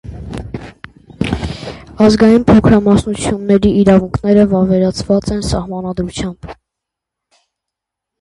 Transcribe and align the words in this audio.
Ազգային 2.05 2.47
փոքրամասնությունների 2.47 3.73
իրավունքները 3.81 4.47
վավերացված 4.55 5.29
են 5.37 5.45
սահմանադրությամբ։ 5.51 6.57